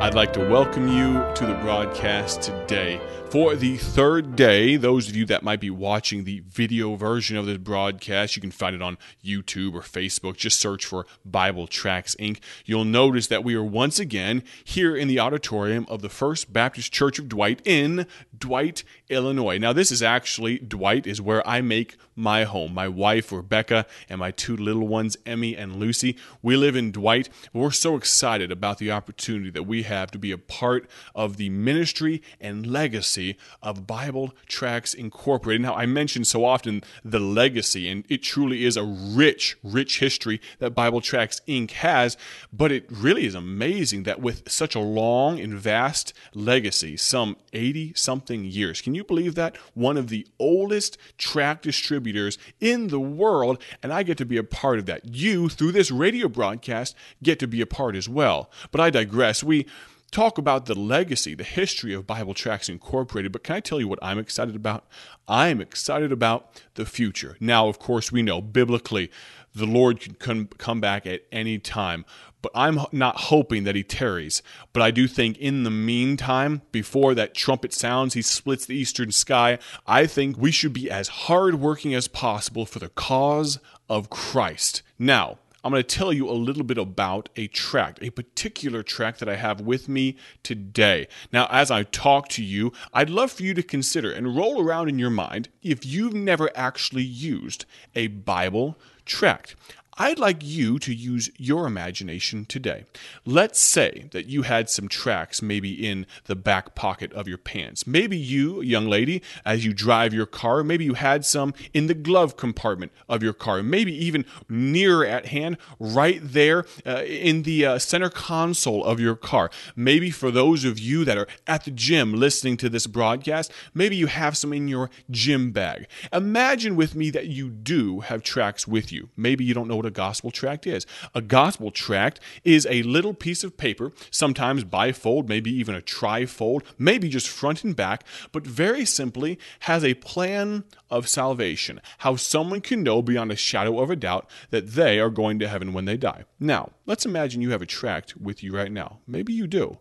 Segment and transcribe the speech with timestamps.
[0.00, 2.98] I'd like to welcome you to the broadcast today.
[3.28, 7.46] For the third day, those of you that might be watching the video version of
[7.46, 10.36] this broadcast, you can find it on YouTube or Facebook.
[10.36, 12.40] Just search for Bible Tracts Inc.
[12.64, 16.92] You'll notice that we are once again here in the auditorium of the First Baptist
[16.92, 18.06] Church of Dwight in
[18.36, 19.58] Dwight, Illinois.
[19.58, 22.74] Now, this is actually Dwight, is where I make my home.
[22.74, 26.16] My wife, Rebecca, and my two little ones, Emmy and Lucy.
[26.42, 27.28] We live in Dwight.
[27.52, 31.50] We're so excited about the opportunity that we have to be a part of the
[31.50, 35.60] ministry and legacy of Bible Tracts Incorporated.
[35.60, 40.40] Now, I mentioned so often the legacy, and it truly is a rich, rich history
[40.58, 41.72] that Bible Tracts Inc.
[41.72, 42.16] has,
[42.52, 47.92] but it really is amazing that with such a long and vast legacy, some 80
[47.94, 49.56] something years, can you believe that?
[49.74, 54.44] One of the oldest tract distributors in the world, and I get to be a
[54.44, 55.14] part of that.
[55.14, 58.50] You, through this radio broadcast, get to be a part as well.
[58.70, 59.42] But I digress.
[59.42, 59.66] We
[60.10, 63.88] talk about the legacy, the history of Bible Tracts Incorporated, but can I tell you
[63.88, 64.84] what I'm excited about?
[65.28, 67.36] I'm excited about the future.
[67.40, 69.10] Now, of course, we know biblically
[69.54, 72.04] the Lord can come back at any time,
[72.42, 74.42] but I'm not hoping that he tarries.
[74.72, 79.12] But I do think in the meantime, before that trumpet sounds, he splits the eastern
[79.12, 84.82] sky, I think we should be as hardworking as possible for the cause of Christ.
[84.98, 89.20] Now, I'm going to tell you a little bit about a tract, a particular tract
[89.20, 91.08] that I have with me today.
[91.32, 94.88] Now, as I talk to you, I'd love for you to consider and roll around
[94.88, 99.56] in your mind if you've never actually used a Bible tract.
[99.98, 102.84] I'd like you to use your imagination today.
[103.26, 107.86] Let's say that you had some tracks maybe in the back pocket of your pants.
[107.86, 111.94] Maybe you, young lady, as you drive your car, maybe you had some in the
[111.94, 113.62] glove compartment of your car.
[113.62, 119.16] Maybe even nearer at hand, right there uh, in the uh, center console of your
[119.16, 119.50] car.
[119.76, 123.96] Maybe for those of you that are at the gym listening to this broadcast, maybe
[123.96, 125.88] you have some in your gym bag.
[126.12, 129.10] Imagine with me that you do have tracks with you.
[129.16, 130.86] Maybe you don't know what a gospel tract is.
[131.14, 136.62] A gospel tract is a little piece of paper, sometimes bifold, maybe even a trifold,
[136.78, 142.60] maybe just front and back, but very simply has a plan of salvation, how someone
[142.60, 145.84] can know beyond a shadow of a doubt that they are going to heaven when
[145.84, 146.24] they die.
[146.38, 149.00] Now, let's imagine you have a tract with you right now.
[149.06, 149.78] Maybe you do.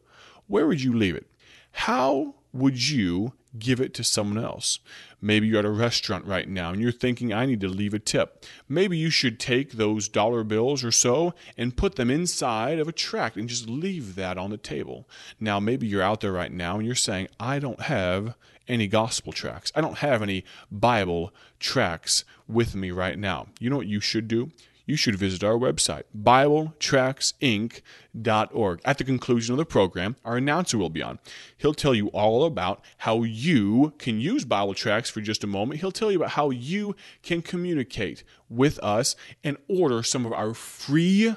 [0.47, 1.27] Where would you leave it?
[1.71, 4.79] How would you give it to someone else?
[5.21, 7.99] Maybe you're at a restaurant right now and you're thinking, I need to leave a
[7.99, 8.45] tip.
[8.67, 12.93] Maybe you should take those dollar bills or so and put them inside of a
[12.93, 15.07] tract and just leave that on the table.
[15.39, 18.35] Now, maybe you're out there right now and you're saying, I don't have
[18.67, 19.71] any gospel tracts.
[19.75, 23.47] I don't have any Bible tracts with me right now.
[23.59, 24.51] You know what you should do?
[24.89, 28.81] You should visit our website, BibleTractsInc.org.
[28.83, 31.19] At the conclusion of the program, our announcer will be on.
[31.57, 35.81] He'll tell you all about how you can use Bible tracts for just a moment.
[35.81, 40.55] He'll tell you about how you can communicate with us and order some of our
[40.55, 41.35] free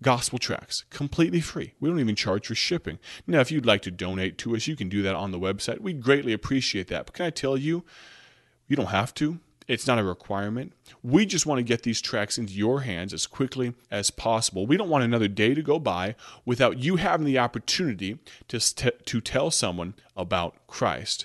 [0.00, 1.74] gospel tracks completely free.
[1.80, 3.00] We don't even charge for shipping.
[3.26, 5.80] Now, if you'd like to donate to us, you can do that on the website.
[5.80, 7.06] We'd greatly appreciate that.
[7.06, 7.82] But can I tell you,
[8.68, 9.40] you don't have to.
[9.72, 10.74] It's not a requirement.
[11.02, 14.66] We just want to get these tracks into your hands as quickly as possible.
[14.66, 18.18] We don't want another day to go by without you having the opportunity
[18.48, 21.24] to, to tell someone about Christ.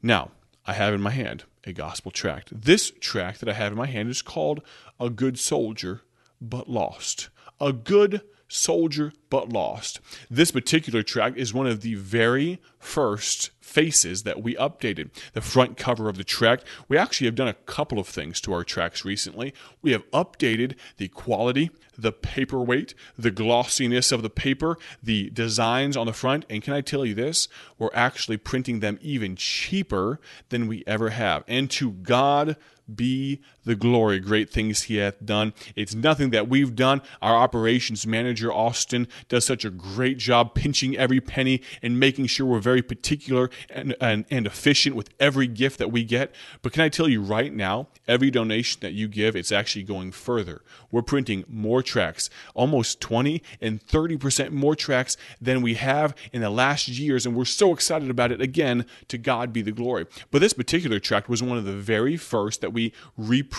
[0.00, 0.30] Now,
[0.64, 2.62] I have in my hand a gospel tract.
[2.62, 4.62] This tract that I have in my hand is called
[5.00, 6.02] A Good Soldier
[6.40, 7.28] But Lost.
[7.60, 8.20] A Good
[8.54, 10.00] Soldier But Lost.
[10.30, 15.10] This particular track is one of the very first faces that we updated.
[15.32, 18.52] The front cover of the track, we actually have done a couple of things to
[18.52, 19.52] our tracks recently.
[19.82, 26.06] We have updated the quality, the paperweight, the glossiness of the paper, the designs on
[26.06, 27.48] the front, and can I tell you this?
[27.76, 30.20] We're actually printing them even cheaper
[30.50, 31.42] than we ever have.
[31.48, 32.56] And to God
[32.92, 34.20] be the glory.
[34.20, 35.52] Great things he hath done.
[35.74, 37.02] It's nothing that we've done.
[37.20, 42.46] Our operations manager, Austin, does such a great job pinching every penny and making sure
[42.46, 46.34] we're very particular and, and, and efficient with every gift that we get.
[46.62, 50.12] But can I tell you right now, every donation that you give, it's actually going
[50.12, 50.62] further.
[50.90, 56.50] We're printing more tracks, almost 20 and 30% more tracks than we have in the
[56.50, 57.26] last years.
[57.26, 58.40] And we're so excited about it.
[58.40, 60.06] Again, to God be the glory.
[60.30, 63.53] But this particular tract was one of the very first that we reprinted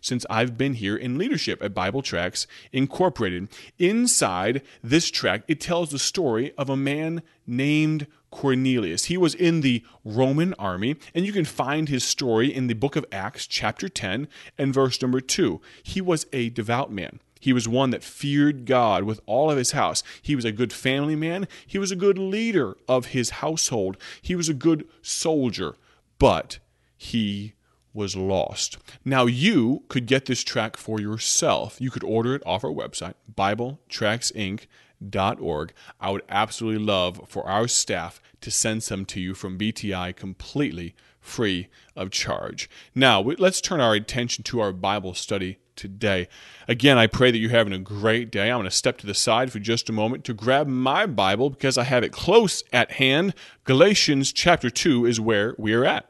[0.00, 3.48] since I've been here in leadership at Bible Tracts Incorporated.
[3.78, 9.06] Inside this tract, it tells the story of a man named Cornelius.
[9.06, 12.96] He was in the Roman army, and you can find his story in the book
[12.96, 14.28] of Acts, chapter 10,
[14.58, 15.60] and verse number 2.
[15.82, 17.20] He was a devout man.
[17.40, 20.02] He was one that feared God with all of his house.
[20.20, 21.48] He was a good family man.
[21.66, 23.96] He was a good leader of his household.
[24.20, 25.76] He was a good soldier,
[26.18, 26.58] but
[26.98, 27.54] he
[27.92, 28.78] was lost.
[29.04, 31.80] Now, you could get this track for yourself.
[31.80, 35.72] You could order it off our website, BibleTractsInc.org.
[36.00, 40.94] I would absolutely love for our staff to send some to you from BTI completely
[41.20, 42.68] free of charge.
[42.94, 46.28] Now, let's turn our attention to our Bible study today.
[46.68, 48.50] Again, I pray that you're having a great day.
[48.50, 51.50] I'm going to step to the side for just a moment to grab my Bible
[51.50, 53.34] because I have it close at hand.
[53.64, 56.09] Galatians chapter 2 is where we are at.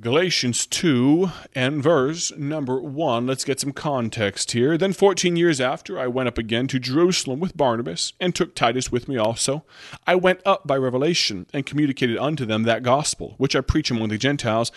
[0.00, 3.26] Galatians 2 and verse number 1.
[3.26, 4.78] Let's get some context here.
[4.78, 8.92] Then 14 years after, I went up again to Jerusalem with Barnabas, and took Titus
[8.92, 9.64] with me also.
[10.06, 14.10] I went up by revelation, and communicated unto them that gospel, which I preach among
[14.10, 14.70] the Gentiles,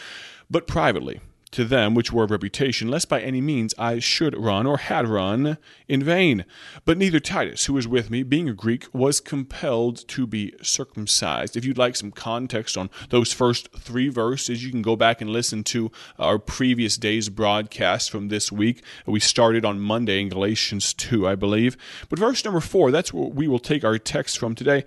[0.50, 1.22] but privately
[1.52, 5.08] to them which were of reputation, lest by any means I should run or had
[5.08, 5.58] run
[5.88, 6.46] in vain.
[6.86, 11.58] But neither Titus, who was with me, being a Greek, was compelled to be circumcised.
[11.58, 15.30] If you'd like some context on those first three verses, you can go back and
[15.30, 18.84] listen to our previous day's broadcast from this week.
[19.06, 21.78] We started on Monday in Galatians 2, I believe.
[22.10, 24.86] But verse number four, that's where we will take our text from today.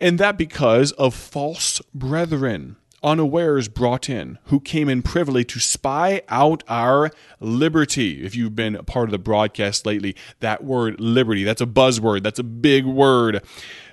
[0.00, 6.22] And that because of false brethren unawares brought in, who came in privily to spy
[6.28, 7.10] out our
[7.40, 8.24] liberty.
[8.24, 12.22] If you've been a part of the broadcast lately, that word liberty, that's a buzzword,
[12.22, 13.42] that's a big word.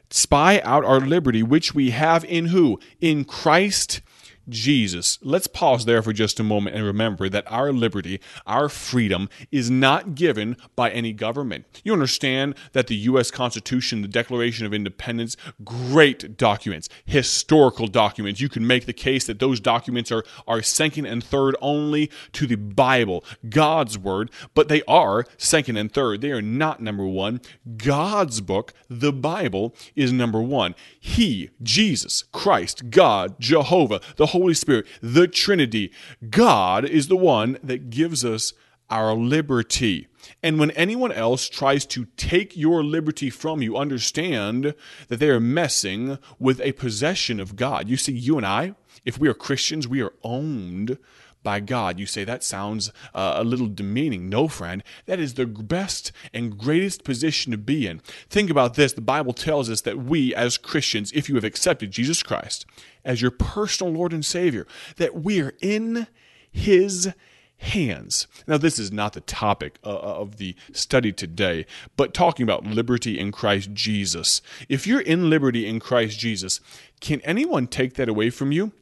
[0.10, 2.80] Spy out our liberty, which we have in who?
[3.02, 4.02] In Christ
[4.50, 5.19] Jesus.
[5.21, 9.69] Let's pause there for just a moment and remember that our liberty, our freedom, is
[9.69, 11.65] not given by any government.
[11.83, 13.31] You understand that the U.S.
[13.31, 18.42] Constitution, the Declaration of Independence, great documents, historical documents.
[18.42, 22.47] You can make the case that those documents are, are second and third only to
[22.47, 26.21] the Bible, God's Word, but they are second and third.
[26.21, 27.42] They are not number one.
[27.77, 30.75] God's book, the Bible, is number one.
[31.00, 35.92] He, Jesus, Christ, God, Jehovah, the Holy Spirit, the Trinity.
[36.30, 38.54] God is the one that gives us
[38.90, 40.08] our liberty.
[40.44, 44.76] And when anyone else tries to take your liberty from you, understand
[45.08, 47.88] that they are messing with a possession of God.
[47.88, 50.98] You see, you and I, if we are Christians, we are owned
[51.45, 51.97] by God.
[51.97, 54.27] You say that sounds uh, a little demeaning.
[54.27, 58.00] No, friend, that is the best and greatest position to be in.
[58.30, 61.92] Think about this the Bible tells us that we, as Christians, if you have accepted
[61.92, 62.65] Jesus Christ
[63.06, 66.07] as your personal Lord and Savior, that we are in
[66.51, 67.13] His
[67.57, 68.27] hands.
[68.47, 71.65] Now, this is not the topic uh, of the study today,
[71.95, 74.42] but talking about liberty in Christ Jesus.
[74.68, 76.59] If you're in liberty in Christ Jesus,
[77.00, 78.74] can anyone take that away from you?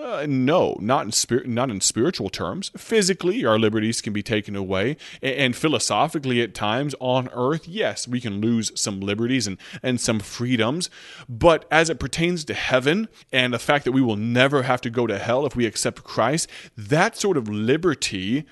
[0.00, 2.70] Uh, no, not in spirit, not in spiritual terms.
[2.74, 8.08] Physically, our liberties can be taken away, and, and, philosophically, at times on earth, yes,
[8.08, 10.88] we can lose some liberties and and some freedoms.
[11.28, 14.90] But as it pertains to heaven and the fact that we will never have to
[14.90, 16.48] go to hell if we accept Christ,
[16.78, 18.46] that sort of liberty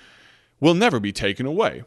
[0.60, 1.82] will never be taken away.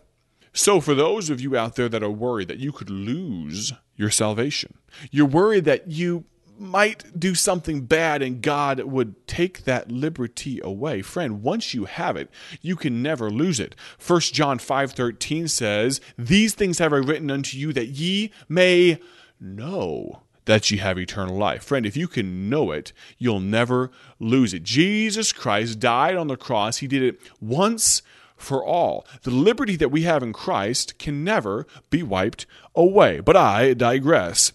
[0.53, 4.09] So, for those of you out there that are worried that you could lose your
[4.09, 4.73] salvation,
[5.11, 6.25] you're worried that you
[6.61, 11.01] might do something bad and God would take that liberty away.
[11.01, 12.29] Friend, once you have it,
[12.61, 13.75] you can never lose it.
[13.97, 18.99] 1 John 5:13 says, "These things have I written unto you that ye may
[19.39, 24.53] know that ye have eternal life." Friend, if you can know it, you'll never lose
[24.53, 24.63] it.
[24.63, 26.77] Jesus Christ died on the cross.
[26.77, 28.01] He did it once
[28.37, 29.05] for all.
[29.23, 32.45] The liberty that we have in Christ can never be wiped
[32.75, 33.19] away.
[33.19, 34.51] But I digress.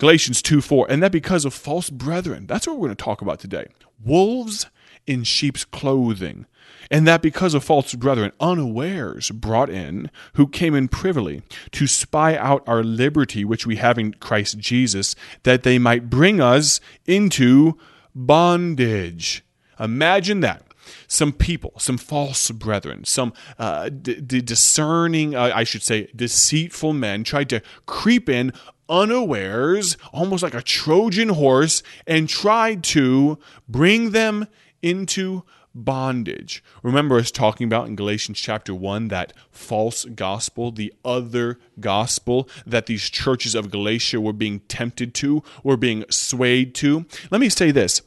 [0.00, 0.86] Galatians 2 4.
[0.90, 2.46] And that because of false brethren.
[2.46, 3.66] That's what we're going to talk about today.
[4.02, 4.66] Wolves
[5.06, 6.46] in sheep's clothing.
[6.90, 11.42] And that because of false brethren, unawares brought in, who came in privily
[11.72, 16.40] to spy out our liberty which we have in Christ Jesus, that they might bring
[16.40, 17.78] us into
[18.14, 19.44] bondage.
[19.78, 20.64] Imagine that
[21.06, 26.92] some people, some false brethren, some uh, d- d- discerning, uh, I should say, deceitful
[26.94, 28.52] men tried to creep in
[28.90, 34.46] unawares, almost like a Trojan horse, and tried to bring them
[34.82, 35.44] into
[35.74, 36.64] bondage.
[36.82, 42.86] Remember us talking about in Galatians chapter 1 that false gospel, the other gospel that
[42.86, 47.06] these churches of Galatia were being tempted to, were being swayed to.
[47.30, 48.02] Let me say this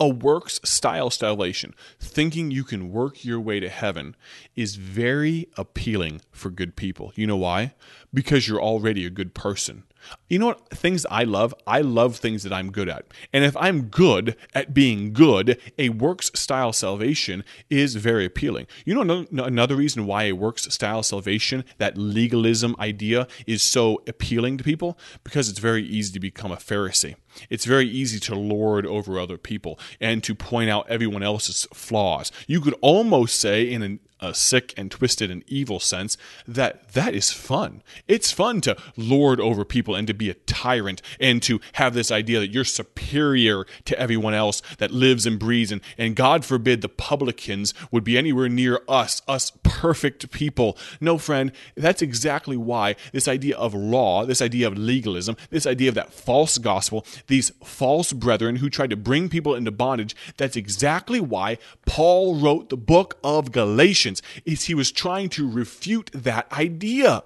[0.00, 4.14] a works style salvation, thinking you can work your way to heaven,
[4.54, 7.12] is very appealing for good people.
[7.16, 7.74] You know why?
[8.14, 9.84] Because you're already a good person.
[10.28, 10.70] You know what?
[10.70, 13.06] Things I love, I love things that I'm good at.
[13.32, 18.66] And if I'm good at being good, a works style salvation is very appealing.
[18.84, 24.58] You know, another reason why a works style salvation, that legalism idea, is so appealing
[24.58, 24.98] to people?
[25.24, 27.16] Because it's very easy to become a Pharisee.
[27.50, 32.32] It's very easy to lord over other people and to point out everyone else's flaws.
[32.46, 37.14] You could almost say, in an a sick and twisted and evil sense that that
[37.14, 37.82] is fun.
[38.06, 42.10] It's fun to lord over people and to be a tyrant and to have this
[42.10, 46.80] idea that you're superior to everyone else that lives and breathes and, and God forbid
[46.80, 50.76] the publicans would be anywhere near us, us perfect people.
[51.00, 55.88] No, friend, that's exactly why this idea of law, this idea of legalism, this idea
[55.88, 60.56] of that false gospel, these false brethren who tried to bring people into bondage, that's
[60.56, 64.07] exactly why Paul wrote the book of Galatians
[64.44, 67.22] is he was trying to refute that idea.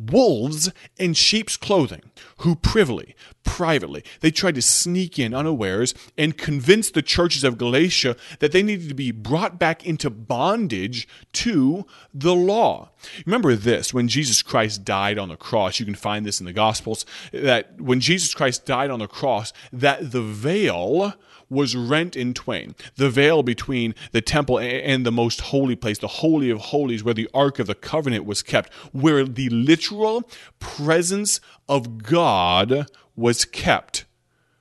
[0.00, 2.02] Wolves in sheep's clothing,
[2.38, 8.16] who privily, privately, they tried to sneak in unawares and convince the churches of Galatia
[8.38, 11.84] that they needed to be brought back into bondage to
[12.14, 12.90] the law.
[13.26, 16.52] Remember this when Jesus Christ died on the cross, you can find this in the
[16.52, 21.14] Gospels, that when Jesus Christ died on the cross, that the veil
[21.50, 22.74] was rent in twain.
[22.96, 27.14] The veil between the temple and the most holy place, the Holy of Holies, where
[27.14, 30.28] the Ark of the Covenant was kept, where the literal
[30.58, 32.86] presence of God
[33.16, 34.04] was kept.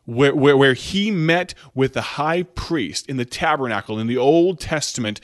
[0.05, 4.59] Where, where, where he met with the high priest in the tabernacle in the Old
[4.59, 5.19] Testament,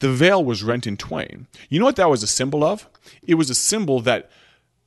[0.00, 1.46] the veil was rent in twain.
[1.70, 2.86] You know what that was a symbol of?
[3.26, 4.30] It was a symbol that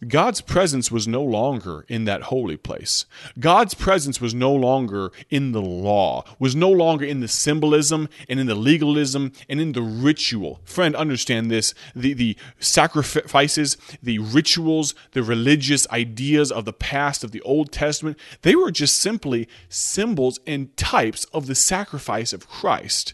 [0.03, 3.05] God's presence was no longer in that holy place.
[3.39, 8.39] God's presence was no longer in the law, was no longer in the symbolism and
[8.39, 10.62] in the legalism and in the ritual.
[10.63, 11.74] Friend, understand this.
[11.95, 18.17] The, the sacrifices, the rituals, the religious ideas of the past of the Old Testament,
[18.41, 23.13] they were just simply symbols and types of the sacrifice of Christ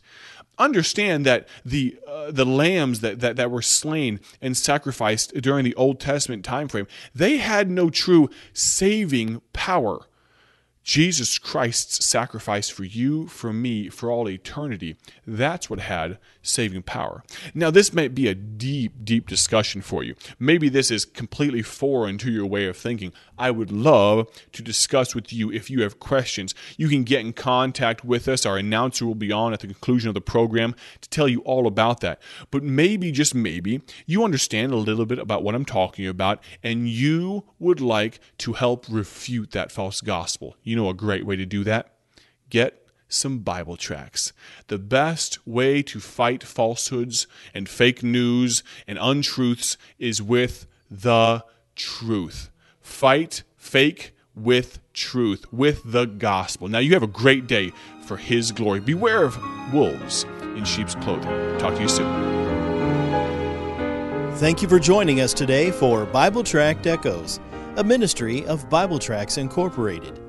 [0.59, 5.75] understand that the uh, the lambs that, that, that were slain and sacrificed during the
[5.75, 10.01] Old Testament time frame, they had no true saving power.
[10.89, 14.95] Jesus Christ's sacrifice for you, for me, for all eternity,
[15.27, 17.23] that's what had saving power.
[17.53, 20.15] Now, this might be a deep, deep discussion for you.
[20.39, 23.13] Maybe this is completely foreign to your way of thinking.
[23.37, 26.55] I would love to discuss with you if you have questions.
[26.75, 28.43] You can get in contact with us.
[28.45, 31.67] Our announcer will be on at the conclusion of the program to tell you all
[31.67, 32.19] about that.
[32.49, 36.89] But maybe, just maybe, you understand a little bit about what I'm talking about and
[36.89, 40.55] you would like to help refute that false gospel.
[40.63, 41.95] You know a great way to do that?
[42.49, 44.31] Get some Bible tracts.
[44.67, 51.43] The best way to fight falsehoods and fake news and untruths is with the
[51.75, 52.49] truth.
[52.81, 56.67] Fight fake with truth, with the gospel.
[56.67, 57.73] Now, you have a great day
[58.05, 58.79] for His glory.
[58.79, 59.37] Beware of
[59.73, 60.23] wolves
[60.55, 61.57] in sheep's clothing.
[61.57, 62.39] Talk to you soon.
[64.37, 67.39] Thank you for joining us today for Bible Tract Echoes,
[67.75, 70.28] a ministry of Bible Tracts Incorporated.